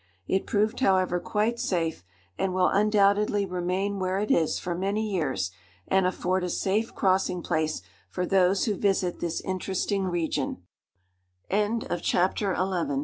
[0.27, 2.03] It proved, however, quite safe
[2.35, 5.51] and will undoubtedly remain where it is for many years
[5.87, 10.63] and afford a safe crossing place for those who visit this interesting region.
[12.01, 12.95] CHAPTER XII.